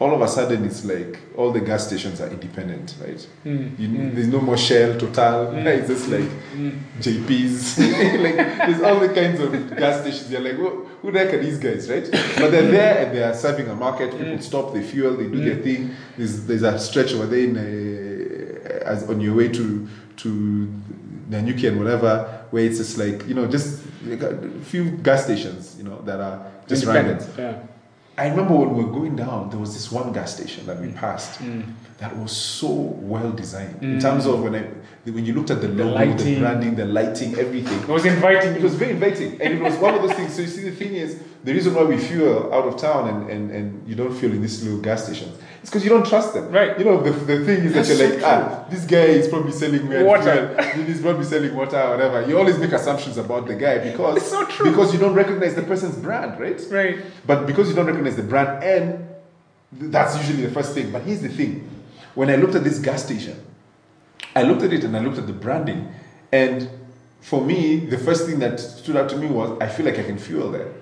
[0.00, 3.24] all of a sudden it's like all the gas stations are independent, right?
[3.44, 3.78] Mm.
[3.78, 4.14] You, Mm.
[4.16, 5.52] There's no more Shell, Total.
[5.52, 5.66] Mm.
[5.66, 6.80] It's just like Mm.
[6.98, 7.78] JP's.
[8.24, 8.34] like
[8.66, 10.28] there's all the kinds of gas stations.
[10.32, 12.08] You're like, who, who the heck are these guys, right?
[12.10, 14.10] But they're there and they are serving a market.
[14.10, 14.42] People Mm.
[14.42, 15.94] stop, they fuel, they do their thing.
[16.16, 17.62] There's there's a stretch over there in, uh,
[18.92, 20.28] as on your way to to
[21.30, 25.76] Nanyuki and whatever, where it's just like you know just like a few gas stations,
[25.78, 27.18] you know, that are just random.
[27.38, 27.56] Yeah.
[28.18, 30.88] I remember when we were going down, there was this one gas station that we
[30.92, 31.64] passed Mm.
[31.98, 34.02] that was so well designed in Mm.
[34.02, 34.64] terms of when I
[35.10, 36.38] when you looked at the logo, the, lighting.
[36.40, 37.78] branding, the lighting, everything.
[37.80, 38.54] It was inviting.
[38.54, 40.34] It was very inviting, and it was one of those things.
[40.34, 43.30] So you see, the thing is, the reason why we fuel out of town and,
[43.30, 46.34] and, and you don't fuel in these little gas stations, it's because you don't trust
[46.34, 46.50] them.
[46.50, 46.76] Right.
[46.76, 49.28] You know, the, the thing is That's that you're so like, ah, this guy is
[49.28, 50.60] probably selling weird Water.
[50.74, 52.28] He's probably selling water or whatever.
[52.28, 54.70] You always make assumptions about the guy because It's so true.
[54.70, 56.60] because you don't recognize the person's brand, right?
[56.68, 56.98] Right.
[57.24, 59.08] But because you don't recognize the brand, and
[59.70, 60.90] that's usually the first thing.
[60.90, 61.70] But here's the thing:
[62.16, 63.40] when I looked at this gas station,
[64.34, 65.94] I looked at it and I looked at the branding,
[66.32, 66.68] and
[67.20, 70.02] for me, the first thing that stood out to me was I feel like I
[70.02, 70.72] can fuel there.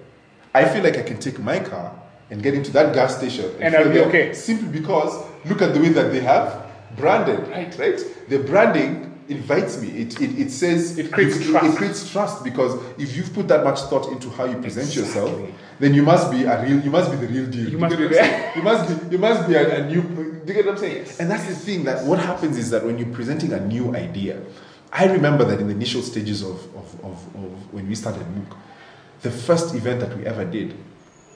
[0.54, 1.99] I feel like I can take my car
[2.30, 4.32] and get into that gas station And I'll be there okay.
[4.32, 5.12] Simply because
[5.44, 6.66] look at the way that they have
[6.96, 7.46] branded.
[7.48, 7.76] Right.
[7.78, 8.00] Right.
[8.28, 9.88] The branding invites me.
[9.88, 11.66] It it, it says It creates it, trust.
[11.66, 15.40] It creates trust because if you've put that much thought into how you present yourself,
[15.78, 16.80] then you must be a real.
[16.80, 17.68] You must be the real deal.
[17.68, 18.02] You must be.
[18.04, 19.12] You must be.
[19.12, 20.02] You must be a, a new.
[20.02, 21.06] Do you get what I'm saying?
[21.18, 24.42] And that's the thing that what happens is that when you're presenting a new idea,
[24.92, 28.56] I remember that in the initial stages of of, of, of when we started Mookh,
[29.22, 30.74] the first event that we ever did,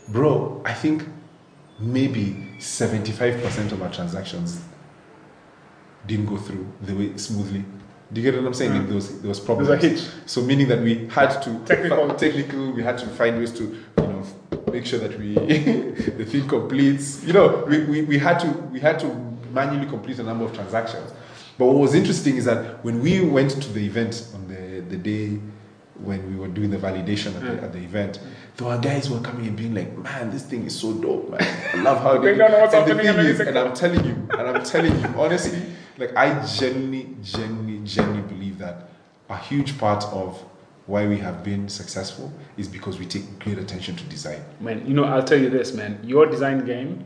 [0.09, 1.07] bro, I think
[1.79, 4.61] maybe 75% of our transactions
[6.07, 7.65] didn't go through the way smoothly.
[8.13, 8.73] Do you get what I'm saying?
[8.73, 8.87] Mm.
[8.87, 9.71] There was there was problems.
[9.71, 10.07] a hitch.
[10.27, 12.15] So meaning that we had to Technical.
[12.15, 14.23] technical, we had to find ways to you know
[14.71, 15.35] make sure that we
[16.19, 17.25] the thing completes.
[17.25, 19.07] You know, we, we, we had to we had to
[19.53, 21.13] manually complete a number of transactions.
[21.59, 24.97] But what was interesting is that when we went to the event on the, the
[24.97, 25.41] day
[26.03, 27.57] when we were doing the validation at, Mm.
[27.57, 28.21] the, at the event,
[28.57, 31.31] there were guys who were coming and being like, "Man, this thing is so dope,
[31.31, 31.41] man!
[31.75, 34.49] I love how They they." don't and the thing is, and I'm telling you, and
[34.49, 35.63] I'm telling you, honestly,
[35.99, 38.89] like I genuinely, genuinely, genuinely believe that
[39.29, 40.43] a huge part of
[40.87, 44.41] why we have been successful is because we take great attention to design.
[44.61, 45.99] Man, you know, I'll tell you this, man.
[46.05, 47.05] Your design game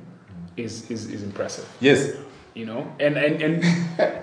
[0.56, 1.66] is is, is impressive.
[1.80, 2.12] Yes,
[2.58, 3.64] You know, and and and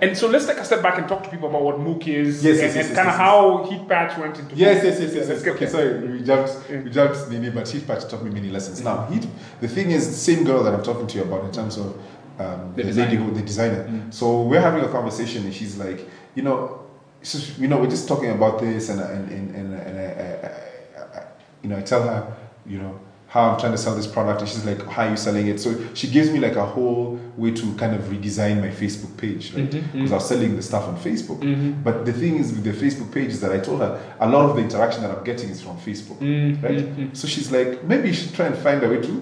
[0.04, 2.44] and so let's take a step back and talk to people about what Mookh is
[2.44, 5.00] Yes, and, yes, and yes, kind of yes, how Heat Patch went into yes, yes,
[5.00, 5.30] yes, yes.
[5.30, 5.42] Yes.
[5.42, 8.82] get Okay, sorry, we jumped, we jumped Nini, but Heat Patch taught me many lessons.
[8.82, 9.26] Now, Heat,
[9.62, 11.96] the thing is, the same girl that I'm talking to you about in terms of
[12.38, 13.90] um, The the, lady who, the designer.
[14.10, 16.84] So we're having a conversation, and she's like, you know,
[17.22, 21.20] so, you know, we're just talking about this, and and and, and, and I, I,
[21.20, 21.24] I,
[21.62, 23.00] you know, I tell her, you know,
[23.36, 25.60] how I'm trying to sell this product, and she's like, how are you selling it?
[25.60, 29.54] So she gives me like a whole way to kind of redesign my Facebook page,
[29.54, 29.70] right?
[29.70, 31.40] Mhm, Because I was selling the stuff on Facebook.
[31.42, 31.84] Mhm.
[31.84, 34.50] But the thing is with the Facebook page is that I told her a lot
[34.50, 36.78] of the interaction that I'm getting is from Facebook, Mm, right?
[36.78, 39.14] mm, mm, So she's like, maybe you should try and find a way to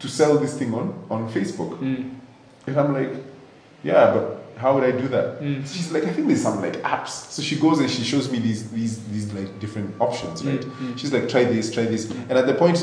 [0.00, 1.78] to sell this thing on on Facebook.
[1.80, 2.02] mm,
[2.66, 3.12] And I'm like,
[3.84, 4.24] yeah, but
[4.62, 5.40] how would I do that?
[5.40, 5.64] Mm.
[5.64, 7.12] So she's like, I think there's some like apps.
[7.34, 10.62] So she goes and she shows me these these these like different options, right?
[10.66, 10.98] Mm.
[10.98, 12.10] She's like, try this, try this.
[12.28, 12.78] And at the point,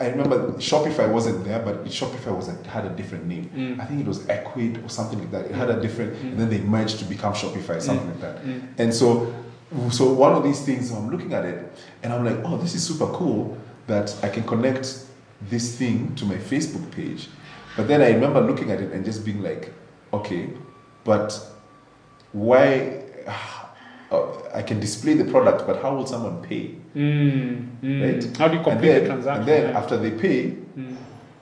[0.00, 3.50] I remember Shopify wasn't there, but Shopify was a, had a different name.
[3.54, 3.80] Mm.
[3.80, 5.44] I think it was Ecwid or something like that.
[5.44, 8.42] It had a different, and then they merged to become Shopify, something like that.
[8.42, 8.68] Mm.
[8.78, 9.32] And so,
[9.90, 11.70] so one of these things, I'm looking at it,
[12.02, 13.58] and I'm like, oh, this is super cool
[13.88, 15.04] that I can connect
[15.42, 17.28] this thing to my Facebook page.
[17.76, 19.72] But then I remember looking at it and just being like,
[20.14, 20.48] okay,
[21.04, 21.38] but
[22.32, 23.04] why?
[23.26, 23.66] Uh,
[24.52, 26.74] I can display the product, but how will someone pay?
[26.94, 28.02] Mm, mm.
[28.02, 28.36] Right?
[28.36, 29.40] How do you complete then, the transaction?
[29.40, 29.78] and then yeah?
[29.78, 30.96] after they pay, Mm.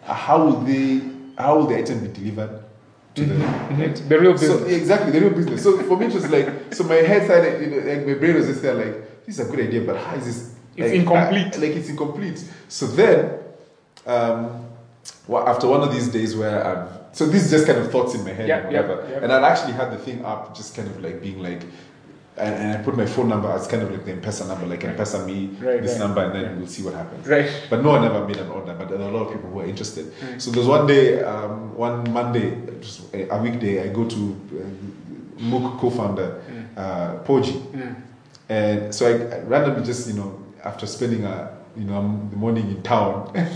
[0.07, 1.01] uh, how will they?
[1.39, 2.61] How will the item be delivered
[3.15, 3.35] to the?
[3.35, 3.79] Mhm.
[3.79, 3.97] Right?
[4.09, 4.73] The real So business.
[4.77, 5.63] exactly the real business.
[5.63, 8.35] So for me, it was like so my head started, you know, like my brain
[8.37, 10.55] was just there, like this is a good idea, but how is this?
[10.77, 11.57] It's like, incomplete.
[11.57, 12.45] uh, like it's incomplete.
[12.69, 13.31] So then,
[14.07, 14.67] um,
[15.27, 18.15] well, after one of these days where I'm, so this is just kind of thoughts
[18.15, 19.09] in my head, Yeah, and yeah, whatever.
[19.11, 19.19] yeah.
[19.23, 21.63] And I'd actually had the thing up, just kind of like being like.
[22.39, 24.85] And, and I put my phone number as kind of like the M-Pesa number, like
[24.85, 26.01] M-Pesa me, Right, this right.
[26.01, 26.57] number, and then Yeah.
[26.57, 27.27] we'll see what happens.
[27.27, 27.51] Right.
[27.69, 29.61] But no one ever made an order, but there are a lot of people who
[29.61, 30.13] are interested.
[30.39, 35.43] So there's one day, um, one Monday, just a a weekday, I go to uh,
[35.43, 36.41] Mookh co-founder,
[36.77, 37.57] uh, Poji.
[38.49, 42.37] And so I, I randomly just, you know, after spending a, you know, um, the
[42.37, 43.31] morning in town,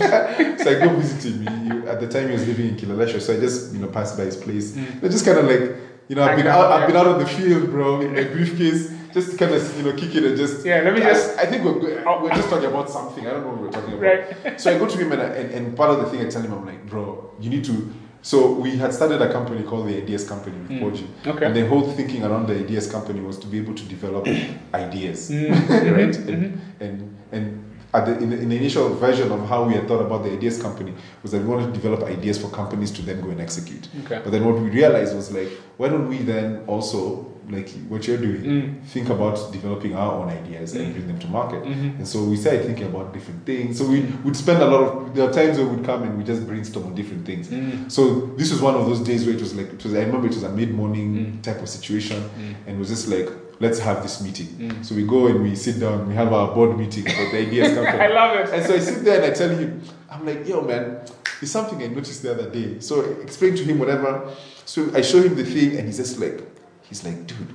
[0.59, 1.41] so I go visit him.
[1.41, 4.17] He, at the time he was living in Kileleshwa, so I just, you know, passed
[4.17, 4.71] by his place.
[4.73, 5.03] Mm.
[5.03, 5.75] I just kind of like,
[6.09, 8.91] you know, I've been out, I've been out of the field, bro, in my briefcase,
[9.13, 10.65] just to kind of, you know, kick it and just.
[10.65, 11.79] Yeah, let me just- I, think we're
[12.21, 13.25] we're just talking about something.
[13.27, 14.01] I don't know what we're talking about.
[14.01, 14.59] Right.
[14.61, 16.41] So I go to him and, I, and, and part of the thing I tell
[16.41, 17.93] him, I'm like, bro, you need to.
[18.21, 20.81] So we had started a company called the Ideas Company with Mm.
[20.81, 21.05] Poji.
[21.27, 21.45] Okay.
[21.45, 24.25] And the whole thinking around the Ideas Company was to be able to develop
[24.73, 25.49] ideas, Mm,
[25.97, 26.09] right?
[26.27, 27.62] mhm, And, and, and
[27.93, 30.31] at the, in, the, in the initial version of how we had thought about the
[30.31, 33.39] Ideas Company was that we wanted to develop ideas for companies to then go and
[33.39, 33.87] execute.
[34.05, 34.19] Okay.
[34.23, 38.17] But then what we realized was like, why don't we then also, like what you're
[38.17, 38.83] doing, Mm.
[38.85, 40.93] think about developing our own ideas and Mm.
[40.93, 41.61] bring them to market?
[41.63, 41.97] Mhm.
[41.99, 43.77] And so we started thinking about different things.
[43.77, 46.23] So we would spend a lot of, there are times where we'd come and we
[46.23, 47.47] just brainstorm on different things.
[47.49, 47.91] Mm.
[47.91, 50.25] So this was one of those days where it was like, it was, I remember
[50.27, 51.41] it was a mid-morning Mm.
[51.43, 52.55] type of situation Mm.
[52.65, 54.47] and it was just like, let's have this meeting.
[54.47, 54.85] Mm.
[54.85, 57.73] So we go and we sit down, we have our board meeting for the ideas
[57.73, 57.99] company.
[58.03, 58.53] I love it.
[58.53, 61.01] And so I sit there and I tell him, I'm like, yo, man,
[61.39, 62.79] there's something I noticed the other day.
[62.79, 64.31] So I explain to him whatever.
[64.65, 66.41] So I show him the thing, and he's just like,
[66.83, 67.53] he's like, dude,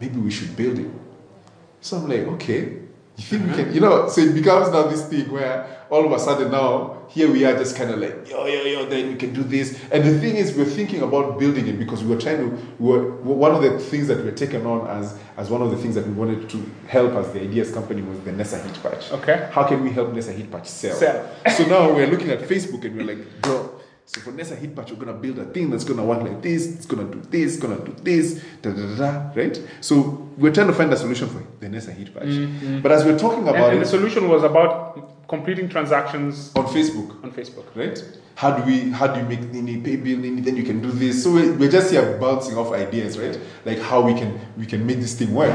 [0.00, 0.90] maybe we should build it.
[1.80, 2.82] So I'm like, okay.
[3.16, 6.12] You think we can, you know, so it becomes now this thing where all of
[6.12, 9.14] a sudden now here we are just kind of like, yo, yo, yo, then we
[9.16, 9.80] can do this.
[9.90, 12.90] And the thing is, we're thinking about building it because we were trying to, we
[12.90, 15.76] were, one of the things that we were taken on as, as one of the
[15.76, 19.12] things that we wanted to help as the ideas company was the Nessa Heat Patch.
[19.12, 19.48] Okay.
[19.52, 20.96] How can we help Nessa Heat Patch sell?
[20.96, 21.30] Sell.
[21.56, 23.75] so now we're looking at Facebook and we're like, bro,
[24.08, 26.66] so for Nessa Heat Patch, we're gonna build a thing that's gonna work like this,
[26.66, 29.60] it's gonna do this, it's gonna do this, da da da da, right?
[29.80, 32.82] So we're trying to find a solution for the Nessa Heat Patch.
[32.82, 37.22] But as we're talking about and the it solution was about completing transactions on Facebook,
[37.24, 37.64] on Facebook.
[37.74, 38.00] right?
[38.36, 40.40] How do we how do you make Nini pay bill Nini?
[40.40, 41.24] Then you can do this.
[41.24, 43.36] So we're, we're just here bouncing off ideas, right?
[43.64, 45.54] Like how we can we can make this thing work.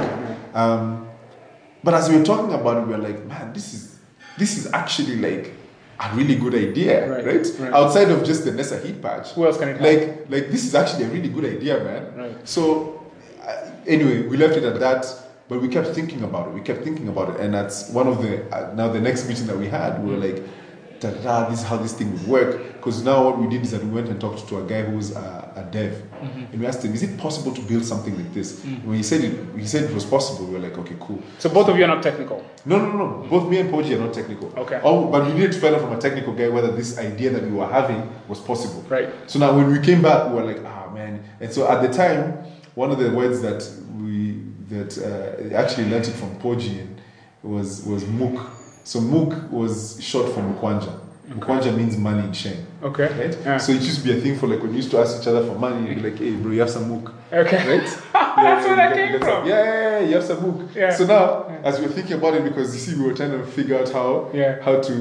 [0.53, 1.07] Um,
[1.85, 3.99] but as we were talking about it, we were like, man, this is
[4.37, 5.53] this is actually like
[6.03, 7.47] a really good idea, Right, right?
[7.59, 7.73] right.
[7.73, 9.31] Outside of just the NASA heat patch.
[9.33, 9.81] Who else can it?
[9.81, 12.03] Like like this is actually a really good idea, man.
[12.17, 12.47] Right.
[12.47, 13.03] So
[13.43, 15.05] uh, anyway, we left it at that.
[15.49, 16.53] But we kept thinking about it.
[16.53, 19.47] We kept thinking about it, and that's one of the uh, now the next meeting
[19.47, 20.01] that we had.
[20.03, 20.41] We were like,
[21.01, 23.69] da, da, "This is how this thing would work." Because now what we did is
[23.71, 26.51] that we went and talked to a guy who's a, a dev, Mm-hmm.
[26.51, 28.85] and we asked him, "Is it possible to build something like this?" Mm.
[28.85, 30.45] When he said it, he said it was possible.
[30.45, 32.43] We were like, "Okay, cool." So both of you are not technical.
[32.65, 33.27] No, no, no.
[33.29, 34.47] Both me and Poji are not technical.
[34.57, 34.79] Okay.
[34.83, 37.43] Oh, but we needed to find out from a technical guy whether this idea that
[37.43, 38.81] we were having was possible.
[38.89, 39.09] Right.
[39.27, 41.23] So now when we came back, we were like, ah man.
[41.39, 42.33] And so at the time,
[42.75, 43.61] one of the words that
[43.99, 47.01] we that uh, actually learned it from Poji and
[47.43, 48.39] was was Mook.
[48.83, 50.99] So Mook was short for Mukwanja.
[51.33, 52.65] Mukwanja means money in Sheng.
[52.83, 53.07] Okay.
[53.07, 53.37] Right?
[53.43, 53.57] Yeah.
[53.57, 55.27] So it used to be a thing for like when we used to ask each
[55.27, 57.13] other for money, you'd be like, hey bro, you have some Mook.
[57.31, 57.79] Okay.
[57.79, 57.87] Right?
[58.13, 59.47] That's where that came from.
[59.47, 60.69] Yeah, yeah, yeah, you have some book.
[60.75, 60.93] Yeah.
[60.93, 63.79] So now, as we're thinking about it, because you see, we were trying to figure
[63.79, 64.61] out how Yeah.
[64.61, 64.93] how to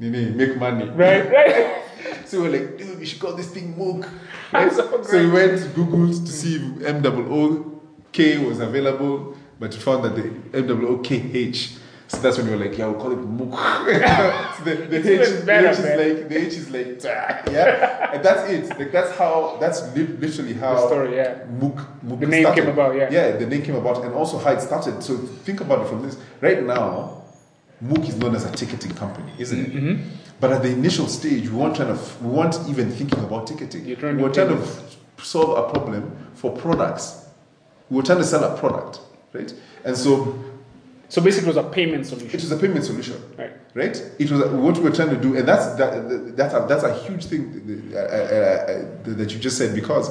[0.00, 0.88] you know, make money.
[0.90, 1.30] Right.
[1.32, 1.78] Right.
[2.26, 4.08] So we were like, dude, we should call this thing Mook.
[4.52, 4.72] Right?
[4.76, 9.80] So so we went Google to see if M O K was available, but we
[9.80, 11.74] found that the M O K H.
[12.12, 13.52] So that's when we were like, yeah, we'll call it Mookh.
[14.58, 15.98] so the, the, H, better, H is man.
[15.98, 17.02] like the H is like
[17.50, 18.68] yeah, and that's it.
[18.78, 21.38] Like that's how that's li- literally how The story, yeah.
[21.58, 22.60] Mookh, Mookh The name started.
[22.60, 23.08] came about, yeah.
[23.10, 25.02] Yeah, the name came about, and also how it started.
[25.02, 26.18] So think about it from this.
[26.42, 27.22] Right now,
[27.82, 29.72] Mookh is known as a ticketing company, isn't it?
[29.72, 30.08] Mm-hmm.
[30.38, 33.86] But at the initial stage, we weren't trying to, we weren't even thinking about ticketing.
[33.86, 37.26] You're trying we to were trying to f- solve a problem for products.
[37.88, 39.00] We were trying to sell a product,
[39.32, 39.50] right?
[39.84, 40.38] And so
[41.12, 42.28] So basically, it was a payment solution.
[42.30, 43.52] it was a payment solution Right.
[43.74, 43.96] right?
[44.18, 46.94] It was what we were trying to do, and that's that, that's a, that's a
[47.04, 47.42] huge thing
[47.94, 50.10] uh, uh, uh, that you just said because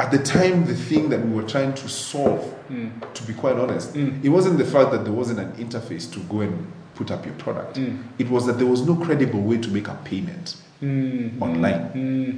[0.00, 2.88] at the time the thing that we were trying to solve, Hmm.
[3.12, 6.40] to be quite honest, it wasn't the fact that there wasn't an interface to go
[6.40, 6.54] and
[6.94, 7.76] put up your product.
[7.76, 7.96] Hmm.
[8.18, 11.42] It was that there was no credible way to make a payment Hmm.
[11.42, 11.82] online.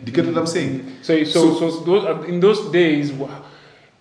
[0.04, 0.74] Do you get what I'm saying?
[1.02, 3.12] So, so, so, those, uh, in those days,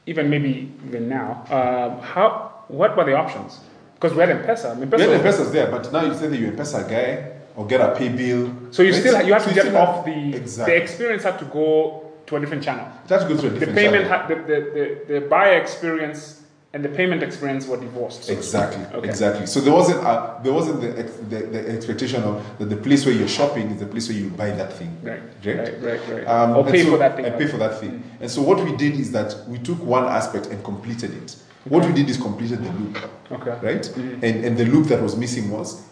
[0.07, 2.29] even maybe even now, uh, how
[2.69, 3.59] what were the options?
[3.99, 4.71] Because we had M-Pesa.
[4.81, 7.65] M-Pesa We had investors there, but now you say that you're a Pesa guy or
[7.67, 8.53] get a pay bill.
[8.71, 8.99] so you right?
[8.99, 10.75] still you have So to get off have- the exactly.
[10.77, 12.85] the experience had to go to a different channel.
[13.05, 14.09] It has to a The payment channel.
[14.09, 14.57] had the, the,
[15.07, 18.25] the, the buyer experience and the payment experience were divorced.
[18.25, 18.31] so.
[18.31, 19.09] Exactly, Okay.
[19.09, 19.47] exactly.
[19.47, 23.05] So there wasn't a, there wasn't the, ex- the the expectation of that the place
[23.05, 25.19] where you're shopping is the place where you buy that thing, Right.
[25.43, 25.57] right?
[25.57, 25.81] Right.
[25.81, 26.01] Right.
[26.13, 26.27] Right.
[26.27, 27.25] Um, or pay so- for that thing.
[27.25, 28.03] And pay for that thing.
[28.21, 31.35] And so what we did is that we took one aspect and completed it.
[31.65, 32.97] What we did is completed the loop,
[33.31, 33.51] Okay.
[33.61, 33.81] right?
[33.83, 34.23] Mm-hmm.
[34.25, 35.83] And and the loop that was missing was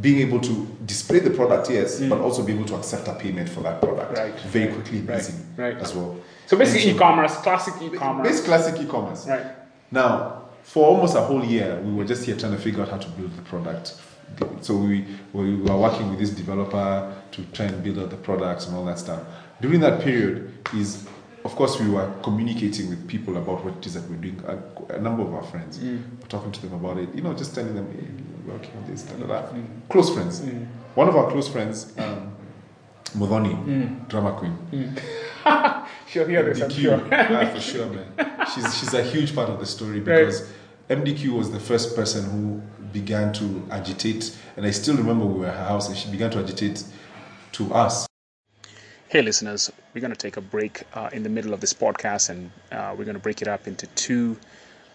[0.00, 2.08] being able to display the product, yes, mm.
[2.08, 4.34] but also be able to accept a payment for that product Right.
[4.40, 5.30] very quickly Right.
[5.56, 5.76] Right.
[5.80, 6.16] as well.
[6.46, 8.28] So basically, so- e-commerce, classic e-commerce.
[8.28, 9.26] Basic classic e-commerce.
[9.28, 9.46] Right.
[9.92, 12.98] Now, for almost a whole year, we were just here trying to figure out how
[12.98, 13.94] to build the product.
[14.62, 18.66] So we, we were working with this developer to try and build out the products
[18.66, 19.20] and all that stuff.
[19.60, 21.06] During that period, is
[21.44, 24.40] of course we were communicating with people about what it is that we're doing.
[24.46, 27.14] A, a number of our friends, we're talking to them about it.
[27.14, 28.06] You know, just telling them, hey,
[28.46, 29.48] we're working on this, da, da, da.
[29.88, 30.42] Close friends.
[30.94, 32.34] One of our close friends, um,
[33.16, 34.56] Modoni, drama queen.
[36.08, 37.00] She'll hear this, I'm sure.
[37.12, 38.06] ah, for sure, man.
[38.54, 40.50] She's she's a huge part of the story because
[40.88, 45.46] MDQ was the first person who began to agitate, and I still remember we were
[45.46, 46.84] at her house and she began to agitate
[47.52, 48.06] to us.
[49.14, 52.30] Hey, listeners, we're going to take a break uh, in the middle of this podcast
[52.30, 54.36] and uh, we're going to break it up into two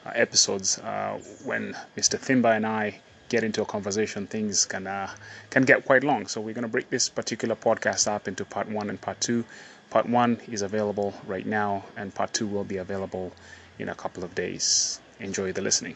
[0.06, 0.78] uh, episodes.
[0.78, 2.20] Uh, when Mr.
[2.20, 5.10] Thimba and I get into a conversation, things can, uh,
[5.52, 6.28] can get quite long.
[6.28, 9.46] So, we're going to break this particular podcast up into part one and part two.
[9.90, 13.32] Part one is available right now, and part two will be available
[13.78, 15.00] in a couple of days.
[15.22, 15.96] Enjoy the listening.